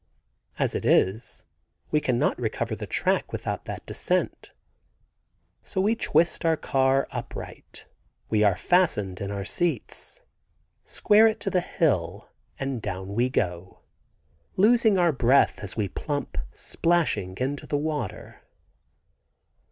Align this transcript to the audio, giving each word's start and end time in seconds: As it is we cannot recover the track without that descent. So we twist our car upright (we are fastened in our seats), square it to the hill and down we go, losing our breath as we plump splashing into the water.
As 0.57 0.73
it 0.73 0.83
is 0.83 1.45
we 1.91 2.01
cannot 2.01 2.39
recover 2.39 2.75
the 2.75 2.87
track 2.87 3.31
without 3.31 3.65
that 3.65 3.85
descent. 3.85 4.51
So 5.61 5.79
we 5.79 5.93
twist 5.93 6.43
our 6.43 6.57
car 6.57 7.07
upright 7.11 7.85
(we 8.27 8.41
are 8.41 8.57
fastened 8.57 9.21
in 9.21 9.29
our 9.29 9.45
seats), 9.45 10.23
square 10.85 11.27
it 11.27 11.39
to 11.41 11.51
the 11.51 11.61
hill 11.61 12.31
and 12.59 12.81
down 12.81 13.13
we 13.13 13.29
go, 13.29 13.81
losing 14.57 14.97
our 14.97 15.11
breath 15.11 15.59
as 15.63 15.77
we 15.77 15.87
plump 15.87 16.35
splashing 16.51 17.37
into 17.37 17.67
the 17.67 17.77
water. 17.77 18.41